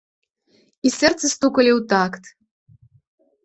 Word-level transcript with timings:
І 0.87 0.93
сэрцы 0.95 1.25
стукалі 1.35 1.71
ў 1.79 1.81
такт. 1.95 2.23